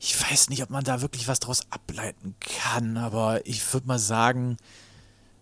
[0.00, 3.98] ich weiß nicht, ob man da wirklich was draus ableiten kann, aber ich würde mal
[3.98, 4.56] sagen,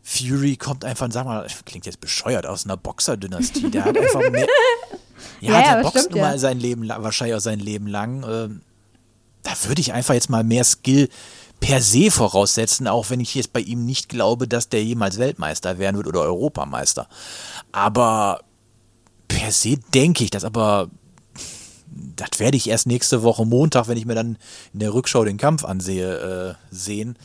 [0.09, 3.71] Fury kommt einfach, sag mal, klingt jetzt bescheuert, aus einer Boxer-Dynastie.
[3.73, 4.47] Der hat einfach mehr,
[5.41, 6.29] Ja, Ja, ja, der boxt nun ja.
[6.29, 8.25] mal sein Leben lang, wahrscheinlich auch sein Leben lang.
[8.25, 8.61] Ähm,
[9.43, 11.09] da würde ich einfach jetzt mal mehr Skill
[11.59, 15.79] per se voraussetzen, auch wenn ich jetzt bei ihm nicht glaube, dass der jemals Weltmeister
[15.79, 17.09] werden wird oder Europameister.
[17.73, 18.43] Aber
[19.27, 20.89] per se denke ich das, aber
[21.91, 24.39] das werde ich erst nächste Woche Montag, wenn ich mir dann
[24.73, 26.19] in der Rückschau den Kampf ansehe,
[26.51, 27.19] äh, sehen.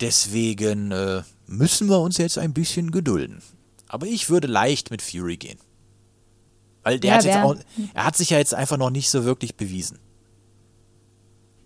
[0.00, 3.42] Deswegen äh, müssen wir uns jetzt ein bisschen gedulden.
[3.88, 5.58] Aber ich würde leicht mit Fury gehen.
[6.82, 7.56] Weil der Ja, hat jetzt auch,
[7.94, 9.98] er hat sich ja jetzt einfach noch nicht so wirklich bewiesen.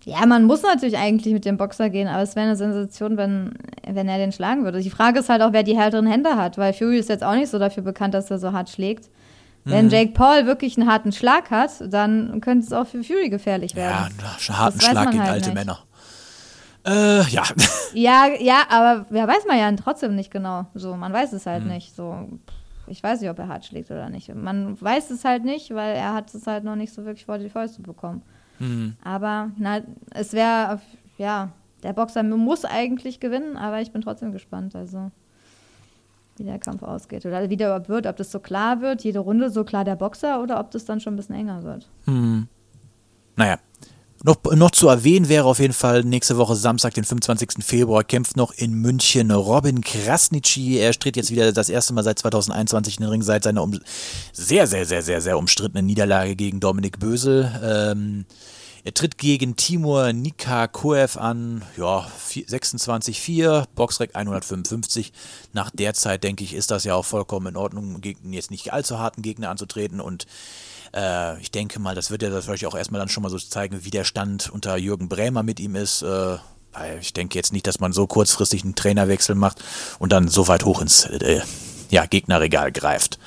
[0.03, 3.53] Ja, man muss natürlich eigentlich mit dem Boxer gehen, aber es wäre eine Sensation, wenn,
[3.87, 4.81] wenn er den schlagen würde.
[4.81, 7.35] Die Frage ist halt auch, wer die härteren Hände hat, weil Fury ist jetzt auch
[7.35, 9.09] nicht so dafür bekannt, dass er so hart schlägt.
[9.63, 9.91] Wenn Mhm.
[9.91, 13.77] Jake Paul wirklich einen harten Schlag hat, dann könnte es auch für Fury gefährlich Ja,
[13.77, 14.15] werden.
[14.19, 15.53] einen harten Schlag gegen halt alte nicht.
[15.55, 15.83] Männer.
[16.85, 17.43] Äh, ja.
[17.93, 20.65] Ja, ja, aber wer weiß man ja trotzdem nicht genau.
[20.73, 21.49] So, man weiß es Mhm.
[21.49, 21.93] halt nicht.
[21.95, 22.29] So,
[22.87, 24.33] ich weiß nicht, ob er hart schlägt oder nicht.
[24.33, 27.37] Man weiß es halt nicht, weil er hat es halt noch nicht so wirklich vor
[27.37, 28.21] die Fäuste bekommen.
[28.59, 28.95] Mhm.
[29.03, 30.79] Aber na, es wäre,
[31.17, 31.49] ja,
[31.83, 35.11] der Boxer muss eigentlich gewinnen, aber ich bin trotzdem gespannt, also
[36.37, 39.19] wie der Kampf ausgeht oder wie der überhaupt wird, ob das so klar wird, jede
[39.19, 41.89] Runde so klar der Boxer oder ob das dann schon ein bisschen enger wird.
[43.35, 43.57] Naja.
[44.23, 47.63] Noch, noch zu erwähnen wäre auf jeden Fall nächste Woche Samstag, den 25.
[47.65, 50.77] Februar, kämpft noch in München Robin Krasnitschi.
[50.77, 53.79] Er tritt jetzt wieder das erste Mal seit 2021 in den Ring, seit seiner um,
[54.31, 57.51] sehr, sehr, sehr, sehr, sehr umstrittenen Niederlage gegen Dominik Bösel.
[57.63, 58.25] Ähm,
[58.83, 65.13] er tritt gegen Timur Nikakoev an, ja, vier- 26-4, Boxrec 155.
[65.53, 68.73] Nach der Zeit, denke ich, ist das ja auch vollkommen in Ordnung, gegen jetzt nicht
[68.73, 70.25] allzu harten Gegner anzutreten und
[70.93, 73.37] äh, ich denke mal, das wird ja das vielleicht auch erstmal dann schon mal so
[73.37, 76.01] zeigen, wie der Stand unter Jürgen Brämer mit ihm ist.
[76.01, 76.37] Äh,
[76.99, 79.63] ich denke jetzt nicht, dass man so kurzfristig einen Trainerwechsel macht
[79.99, 81.41] und dann so weit hoch ins äh,
[81.89, 83.19] ja, Gegnerregal greift.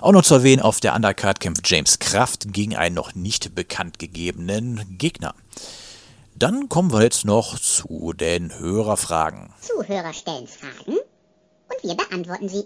[0.00, 3.98] Auch noch zu erwähnen, auf der Undercard kämpft James Kraft gegen einen noch nicht bekannt
[3.98, 5.34] gegebenen Gegner.
[6.34, 9.52] Dann kommen wir jetzt noch zu den Hörerfragen.
[9.60, 12.64] Zuhörer stellen Fragen und wir beantworten sie.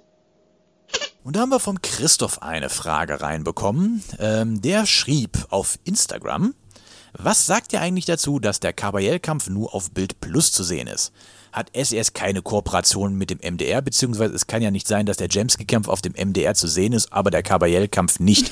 [1.25, 4.05] Und da haben wir vom Christoph eine Frage reinbekommen.
[4.19, 6.55] Ähm, der schrieb auf Instagram,
[7.15, 11.13] was sagt ihr eigentlich dazu, dass der Kabayel-Kampf nur auf Bild Plus zu sehen ist?
[11.55, 15.29] Hat SES keine Kooperation mit dem MDR, beziehungsweise es kann ja nicht sein, dass der
[15.29, 18.51] Jemski-Kampf auf dem MDR zu sehen ist, aber der Kabayel-Kampf nicht.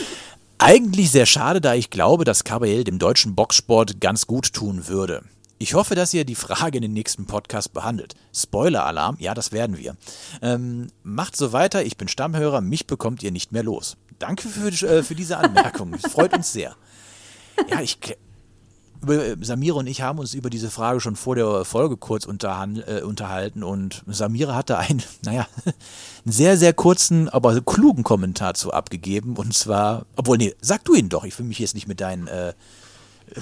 [0.58, 5.24] Eigentlich sehr schade, da ich glaube, dass Kabayel dem deutschen Boxsport ganz gut tun würde.
[5.56, 8.14] Ich hoffe, dass ihr die Frage in den nächsten Podcast behandelt.
[8.34, 9.96] Spoiler-Alarm, ja, das werden wir.
[10.42, 13.96] Ähm, macht so weiter, ich bin Stammhörer, mich bekommt ihr nicht mehr los.
[14.18, 16.76] Danke für, äh, für diese Anmerkung, es freut uns sehr.
[17.70, 17.98] Ja, ich,
[19.04, 23.02] über- Samira und ich haben uns über diese Frage schon vor der Folge kurz äh,
[23.02, 29.36] unterhalten und Samira hatte einen, naja, einen sehr, sehr kurzen, aber klugen Kommentar zu abgegeben
[29.36, 32.26] und zwar, obwohl, nee, sag du ihn doch, ich will mich jetzt nicht mit deinen,
[32.26, 32.52] äh,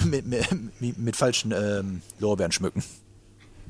[0.04, 2.82] mit, mit, mit, falschen ähm, Lorbeeren schmücken.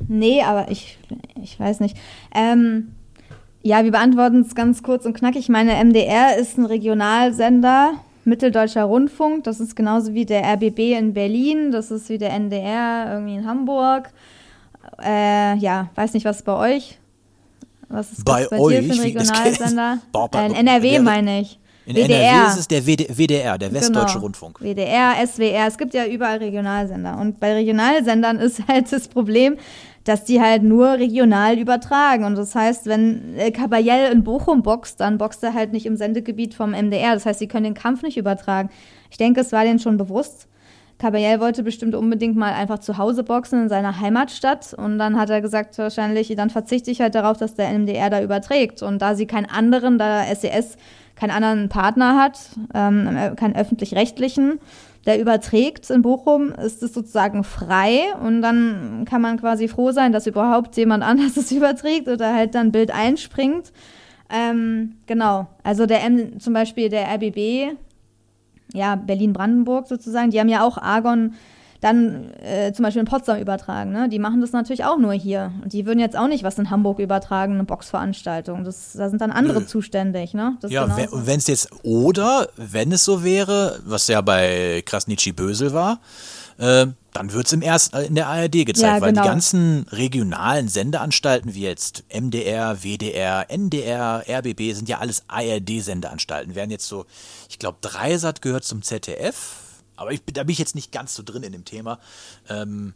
[0.09, 0.98] Nee, aber ich,
[1.42, 1.96] ich weiß nicht.
[2.35, 2.94] Ähm,
[3.62, 5.48] ja, wir beantworten es ganz kurz und knackig.
[5.48, 9.44] Meine MDR ist ein Regionalsender, Mitteldeutscher Rundfunk.
[9.44, 11.72] Das ist genauso wie der RBB in Berlin.
[11.72, 14.11] Das ist wie der NDR irgendwie in Hamburg.
[15.02, 16.98] Äh, ja, weiß nicht, was bei euch?
[17.88, 18.80] Was ist Bei bei euch?
[18.80, 19.98] dir für ein Regionalsender?
[20.35, 21.58] Äh, in NRW meine ich.
[21.85, 22.20] In WDR.
[22.20, 24.24] NRW ist es der WD, WDR, der Westdeutsche Genau.
[24.26, 24.61] Rundfunk.
[24.61, 27.18] WDR, SWR, es gibt ja überall Regionalsender.
[27.20, 29.56] Und bei Regionalsendern ist halt das Problem,
[30.05, 32.25] dass die halt nur regional übertragen.
[32.25, 35.97] Und das heißt, wenn äh, Kabayel in Bochum boxt, dann boxt er halt nicht im
[35.97, 37.15] Sendegebiet vom MDR.
[37.15, 38.71] Das heißt, sie können den Kampf nicht übertragen.
[39.11, 40.49] Ich denke, es war denen schon bewusst.
[40.99, 44.73] Kabayel wollte bestimmt unbedingt mal einfach zu Hause boxen in seiner Heimatstadt.
[44.75, 48.23] Und dann hat er gesagt, wahrscheinlich, dann verzichte ich halt darauf, dass der MDR da
[48.23, 48.83] überträgt.
[48.83, 50.77] Und da sie keinen anderen, da SES
[51.22, 52.40] keinen anderen Partner hat,
[52.74, 54.58] ähm, äh, keinen öffentlich-rechtlichen,
[55.06, 60.11] der überträgt in Bochum, ist es sozusagen frei und dann kann man quasi froh sein,
[60.11, 63.72] dass überhaupt jemand anderes es überträgt oder halt dann Bild einspringt.
[64.30, 67.76] Ähm, genau, also der M, zum Beispiel der RBB,
[68.72, 71.35] ja, Berlin-Brandenburg sozusagen, die haben ja auch Argon
[71.83, 73.90] dann äh, zum Beispiel in Potsdam übertragen.
[73.90, 74.09] Ne?
[74.09, 75.53] Die machen das natürlich auch nur hier.
[75.62, 78.62] Und die würden jetzt auch nicht was in Hamburg übertragen, eine Boxveranstaltung.
[78.62, 79.66] Das, da sind dann andere Nö.
[79.66, 80.33] zuständig.
[80.33, 80.57] Ne?
[80.61, 85.73] Das Ja, wenn es jetzt, oder wenn es so wäre, was ja bei Krasnitschi Bösel
[85.73, 85.99] war,
[86.59, 89.27] äh, dann wird es im ersten, in der ARD gezeigt, Ja, weil die genau.
[89.27, 96.55] ganzen regionalen Sendeanstalten wie jetzt MDR, WDR, NDR, RBB sind ja alles ARD-Sendeanstalten.
[96.55, 97.07] Wären jetzt so,
[97.51, 99.62] ich glaube, Dreisat gehört zum ZDF,
[100.03, 101.99] aber ich, da bin ich jetzt nicht ganz so drin in dem Thema.
[102.49, 102.95] Ähm,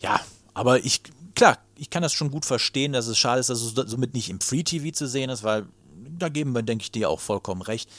[0.00, 0.20] ja,
[0.54, 1.02] aber ich,
[1.34, 4.30] klar, ich kann das schon gut verstehen, dass es schade ist, dass es somit nicht
[4.30, 5.66] im Free TV zu sehen ist, weil
[6.18, 7.90] da geben wir, denke ich, dir auch vollkommen recht.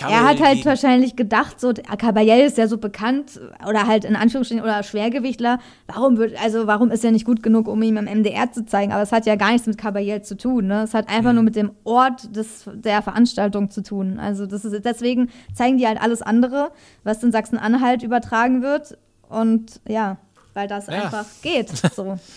[0.00, 4.62] Er hat halt wahrscheinlich gedacht, so Caballel ist ja so bekannt oder halt in Anführungsstrichen
[4.62, 5.58] oder Schwergewichtler.
[5.86, 8.92] Warum wird also warum ist er nicht gut genug, um ihm im MDR zu zeigen?
[8.92, 10.66] Aber es hat ja gar nichts mit Caballel zu tun.
[10.66, 10.82] Ne?
[10.82, 11.36] Es hat einfach mhm.
[11.36, 14.18] nur mit dem Ort des, der Veranstaltung zu tun.
[14.18, 16.70] Also das ist deswegen zeigen die halt alles andere,
[17.04, 18.98] was in Sachsen-Anhalt übertragen wird.
[19.28, 20.16] Und ja,
[20.54, 21.04] weil das ja.
[21.04, 21.68] einfach geht.
[21.94, 22.18] So.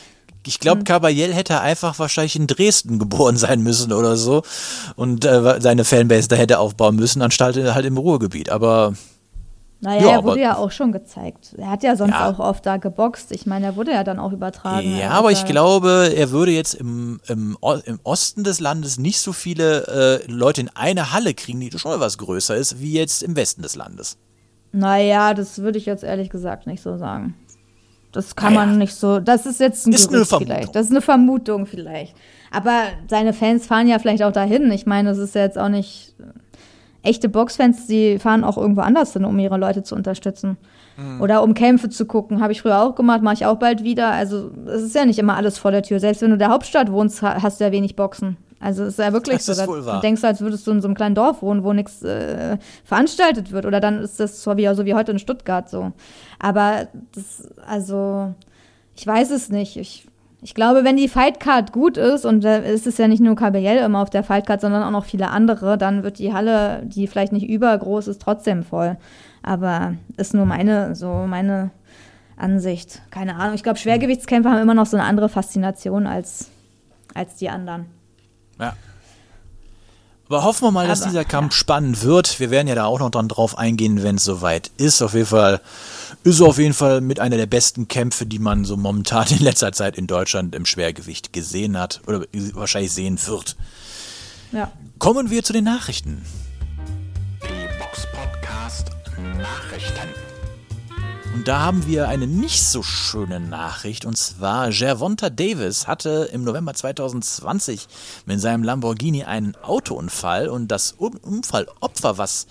[0.45, 4.41] Ich glaube, Caballel hätte einfach wahrscheinlich in Dresden geboren sein müssen oder so
[4.95, 8.49] und äh, seine Fanbase da hätte aufbauen müssen, anstatt halt im Ruhrgebiet.
[8.49, 8.93] Aber
[9.84, 11.56] naja, ja, er wurde ja auch schon gezeigt.
[11.58, 12.30] Er hat ja sonst ja.
[12.30, 13.32] auch oft da geboxt.
[13.32, 14.95] Ich meine, er wurde ja dann auch übertragen.
[14.95, 19.34] Ja, aber ich glaube, er würde jetzt im, im, im Osten des Landes nicht so
[19.34, 23.36] viele äh, Leute in eine Halle kriegen, die schon was größer ist, wie jetzt im
[23.36, 24.19] Westen des Landes.
[24.71, 27.34] Naja, das würde ich jetzt ehrlich gesagt nicht so sagen.
[28.12, 28.65] Das kann naja.
[28.65, 29.19] man nicht so.
[29.19, 30.76] Das ist jetzt ein ist Gerücht vielleicht.
[30.76, 32.15] Das ist eine Vermutung vielleicht.
[32.52, 34.71] Aber seine Fans fahren ja vielleicht auch dahin.
[34.71, 36.15] Ich meine, das ist ja jetzt auch nicht.
[37.04, 40.58] Echte Boxfans, die fahren auch irgendwo anders hin, um ihre Leute zu unterstützen.
[40.97, 41.19] Mhm.
[41.19, 42.41] Oder um Kämpfe zu gucken.
[42.41, 44.12] Habe ich früher auch gemacht, mache ich auch bald wieder.
[44.12, 46.00] Also, es ist ja nicht immer alles vor der Tür.
[46.00, 48.38] Selbst wenn du in der Hauptstadt wohnst, hast du ja wenig Boxen.
[48.62, 49.65] Also es ist ja wirklich das so.
[49.65, 53.52] Du denkst, als würdest du in so einem kleinen Dorf wohnen, wo nichts äh, veranstaltet
[53.52, 53.65] wird.
[53.65, 55.91] Oder dann ist das so wie, so wie heute in Stuttgart so.
[56.39, 58.36] Aber das, also,
[58.95, 59.78] ich weiß es nicht.
[59.78, 60.08] Ich,
[60.43, 63.84] ich glaube, wenn die Fightcard gut ist, und da ist es ja nicht nur KBL
[63.84, 67.34] immer auf der Fightcard, sondern auch noch viele andere, dann wird die Halle, die vielleicht
[67.34, 68.97] nicht übergroß ist, trotzdem voll.
[69.41, 71.71] Aber ist nur meine, so meine
[72.38, 73.02] Ansicht.
[73.10, 73.56] Keine Ahnung.
[73.56, 76.52] Ich glaube, Schwergewichtskämpfer haben immer noch so eine andere Faszination als,
[77.15, 77.88] als die anderen.
[78.62, 78.78] Ja.
[80.30, 81.58] Aber hoffen wir mal, dass Aber, dieser Kampf ja.
[81.58, 82.39] spannend wird.
[82.39, 85.02] Wir werden ja da auch noch dann drauf eingehen, wenn es soweit ist.
[85.02, 85.60] Auf jeden Fall
[86.24, 89.39] ist es auf jeden Fall mit einer der besten Kämpfe, die man so momentan in
[89.39, 93.58] letzter Zeit in Deutschland im Schwergewicht gesehen hat oder wahrscheinlich sehen wird.
[94.54, 94.71] Ja.
[95.00, 96.24] Kommen wir zu den Nachrichten.
[97.43, 98.91] Die Box Podcast
[99.38, 100.31] Nachrichten.
[101.34, 104.04] Und da haben wir eine nicht so schöne Nachricht.
[104.04, 107.88] Und zwar, Gervonta Davis hatte im November 2020
[108.26, 110.50] mit seinem Lamborghini einen Autounfall.
[110.50, 112.48] Und das Unfallopfer, was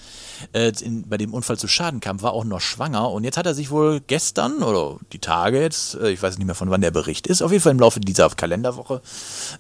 [0.54, 3.10] äh, in, bei dem Unfall zu Schaden kam, war auch noch schwanger.
[3.10, 6.46] Und jetzt hat er sich wohl gestern oder die Tage jetzt, äh, ich weiß nicht
[6.46, 9.02] mehr von wann der Bericht ist, auf jeden Fall im Laufe dieser Kalenderwoche,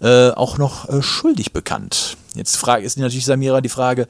[0.00, 2.16] äh, auch noch äh, schuldig bekannt.
[2.34, 4.08] Jetzt frage, ist natürlich Samira die Frage,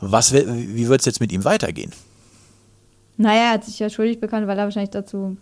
[0.00, 1.92] was, wie wird es jetzt mit ihm weitergehen?
[3.22, 5.36] Naja, er hat sich ja schuldig bekannt, weil er wahrscheinlich dazu,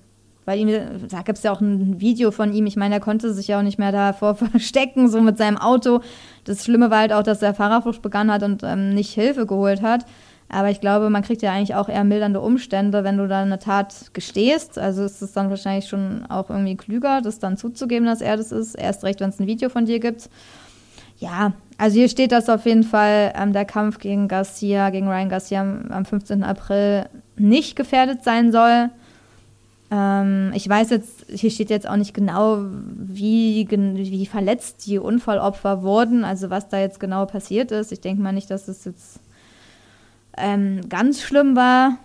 [0.44, 0.68] weil ihm,
[1.08, 3.58] da gibt es ja auch ein Video von ihm, ich meine, er konnte sich ja
[3.58, 6.00] auch nicht mehr davor verstecken, so mit seinem Auto.
[6.44, 9.80] Das Schlimme war halt auch, dass er Fahrerflucht begangen hat und ähm, nicht Hilfe geholt
[9.80, 10.04] hat.
[10.50, 13.60] Aber ich glaube, man kriegt ja eigentlich auch eher mildernde Umstände, wenn du da eine
[13.60, 14.78] Tat gestehst.
[14.78, 18.50] Also ist es dann wahrscheinlich schon auch irgendwie klüger, das dann zuzugeben, dass er das
[18.52, 18.74] ist.
[18.74, 20.28] Erst recht, wenn es ein Video von dir gibt.
[21.20, 25.28] Ja, also hier steht, dass auf jeden Fall ähm, der Kampf gegen Garcia, gegen Ryan
[25.28, 26.42] Garcia am 15.
[26.42, 27.06] April
[27.36, 28.90] nicht gefährdet sein soll.
[29.90, 32.64] Ähm, ich weiß jetzt, hier steht jetzt auch nicht genau,
[32.96, 37.92] wie, wie verletzt die Unfallopfer wurden, also was da jetzt genau passiert ist.
[37.92, 39.20] Ich denke mal nicht, dass es jetzt
[40.38, 41.98] ähm, ganz schlimm war.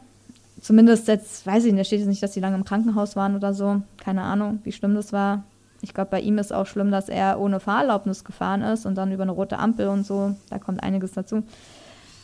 [0.62, 3.36] Zumindest jetzt, weiß ich nicht, da steht jetzt nicht, dass sie lange im Krankenhaus waren
[3.36, 3.82] oder so.
[3.97, 5.43] Keine Ahnung, wie schlimm das war.
[5.86, 9.12] Ich glaube, bei ihm ist auch schlimm, dass er ohne Fahrerlaubnis gefahren ist und dann
[9.12, 10.36] über eine rote Ampel und so.
[10.50, 11.43] Da kommt einiges dazu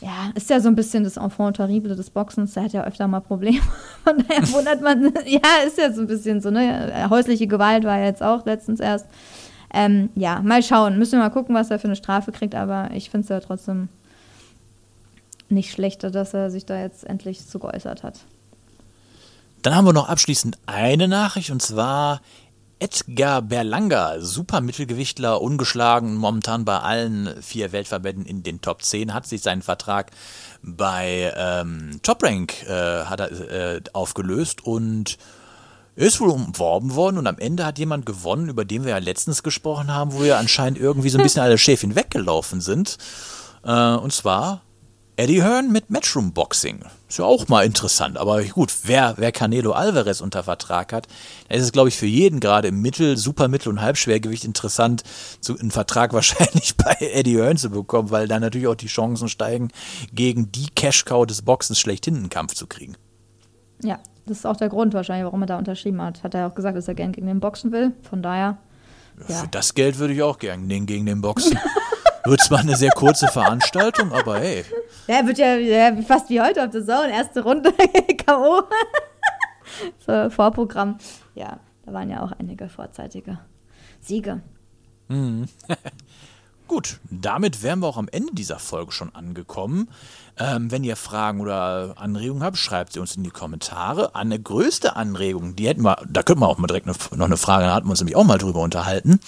[0.01, 2.53] ja, ist ja so ein bisschen das Enfant terrible des Boxens.
[2.53, 3.61] Der hat ja öfter mal Probleme.
[4.03, 7.07] Von daher wundert man, ja, ist ja so ein bisschen so, ne?
[7.09, 9.05] Häusliche Gewalt war ja jetzt auch letztens erst.
[9.73, 10.97] Ähm, ja, mal schauen.
[10.97, 13.39] Müssen wir mal gucken, was er für eine Strafe kriegt, aber ich finde es ja
[13.39, 13.89] trotzdem
[15.49, 18.21] nicht schlechter, dass er sich da jetzt endlich zu geäußert hat.
[19.61, 22.21] Dann haben wir noch abschließend eine Nachricht und zwar
[22.81, 29.43] Edgar Berlanga, Supermittelgewichtler, ungeschlagen, momentan bei allen vier Weltverbänden in den Top 10, hat sich
[29.43, 30.09] seinen Vertrag
[30.63, 35.19] bei ähm, Top Rank äh, hat er, äh, aufgelöst und
[35.95, 39.43] ist wohl umworben worden und am Ende hat jemand gewonnen, über den wir ja letztens
[39.43, 42.97] gesprochen haben, wo ja anscheinend irgendwie so ein bisschen alle Schäfchen weggelaufen sind.
[43.63, 44.61] Äh, und zwar
[45.21, 46.79] Eddie Hearn mit Matchroom Boxing.
[47.07, 48.17] Ist ja auch mal interessant.
[48.17, 51.07] Aber gut, wer, wer Canelo Alvarez unter Vertrag hat,
[51.47, 55.03] da ist es, glaube ich, für jeden gerade im Mittel-, Supermittel- und Halbschwergewicht interessant,
[55.39, 59.29] so einen Vertrag wahrscheinlich bei Eddie Hearn zu bekommen, weil da natürlich auch die Chancen
[59.29, 59.67] steigen,
[60.11, 62.95] gegen die Cash-Cow des Boxens schlechthin einen Kampf zu kriegen.
[63.83, 66.23] Ja, das ist auch der Grund wahrscheinlich, warum er da unterschrieben hat.
[66.23, 67.93] Hat er auch gesagt, dass er gern gegen den Boxen will.
[68.09, 68.57] Von daher.
[69.27, 69.35] Ja.
[69.35, 71.59] Für das Geld würde ich auch gern gegen den Boxen.
[72.23, 74.63] Wird zwar eine sehr kurze Veranstaltung, aber hey.
[75.07, 77.11] Ja, wird ja, ja fast wie heute auf der Zone.
[77.11, 77.73] Erste Runde
[78.25, 78.63] K.O.
[80.05, 80.97] so, Vorprogramm.
[81.33, 83.39] Ja, da waren ja auch einige vorzeitige
[83.99, 84.41] Siege.
[85.07, 85.47] Mhm.
[86.67, 89.89] Gut, damit wären wir auch am Ende dieser Folge schon angekommen.
[90.37, 94.15] Ähm, wenn ihr Fragen oder Anregungen habt, schreibt sie uns in die Kommentare.
[94.15, 97.65] Eine größte Anregung, die hätten wir, da könnten wir auch mal direkt noch eine Frage,
[97.65, 99.19] da hatten wir uns nämlich auch mal drüber unterhalten.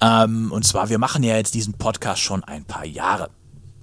[0.00, 3.30] Ähm, und zwar, wir machen ja jetzt diesen Podcast schon ein paar Jahre.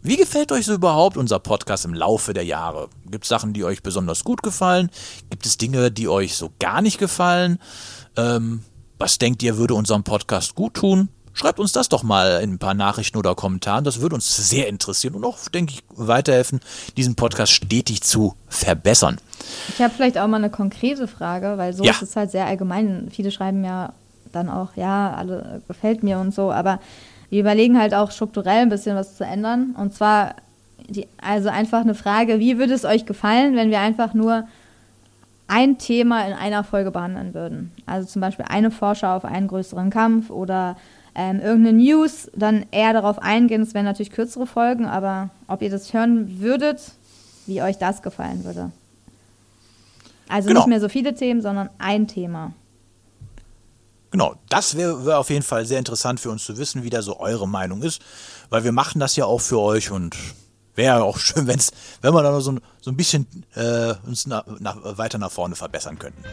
[0.02, 2.90] Wie gefällt euch so überhaupt unser Podcast im Laufe der Jahre?
[3.10, 4.90] Gibt es Sachen, die euch besonders gut gefallen?
[5.32, 7.58] Gibt es Dinge, die euch so gar nicht gefallen?
[8.16, 8.64] Ähm,
[9.00, 11.10] was denkt ihr, würde unserem Podcast gut tun?
[11.34, 13.84] Schreibt uns das doch mal in ein paar Nachrichten oder Kommentaren.
[13.84, 16.62] Das würde uns sehr interessieren und auch, denke ich, weiterhelfen,
[16.96, 19.18] diesen Podcast stetig zu verbessern.
[19.70, 21.92] Ich habe vielleicht auch mal eine konkrete Frage, weil so Ja.
[21.92, 23.10] ist es halt sehr allgemein.
[23.12, 23.92] Viele schreiben ja
[24.36, 26.80] dann auch, ja, alle gefällt mir und so, aber
[27.30, 29.76] wir überlegen halt auch strukturell ein bisschen was zu ändern.
[29.78, 30.36] Und zwar,
[30.88, 34.48] die, also einfach eine Frage, wie würde es euch gefallen, wenn wir einfach nur
[35.48, 37.72] ein Thema in einer Folge behandeln würden?
[37.86, 40.76] Also zum Beispiel eine Vorschau auf einen größeren Kampf oder
[41.16, 43.62] ähm, irgendeine News, dann eher darauf eingehen.
[43.62, 46.92] Es wären natürlich kürzere Folgen, aber ob ihr das hören würdet,
[47.48, 48.72] wie euch das gefallen würde.
[50.28, 50.62] Also Genau.
[50.62, 52.52] nicht mehr so viele Themen, sondern ein Thema.
[54.16, 57.02] Genau, das wäre wär auf jeden Fall sehr interessant für uns zu wissen, wie da
[57.02, 58.02] so eure Meinung ist,
[58.50, 60.16] weil wir machen das ja auch für euch und
[60.74, 64.26] wäre auch schön, wenn's, wenn wir da noch so, ein- so ein bisschen äh, uns
[64.26, 66.24] nach, nach, weiter nach vorne verbessern könnten.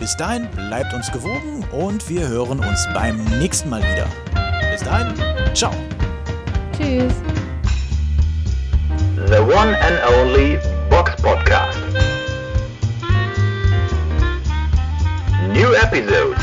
[0.00, 4.08] Bis dahin bleibt uns gewogen und wir hören uns beim nächsten Mal wieder.
[4.72, 5.14] Bis dahin,
[5.54, 5.72] ciao.
[6.76, 7.12] Tschüss.
[9.28, 10.58] The one and only
[10.90, 11.78] Box Podcast.
[15.52, 16.42] New episodes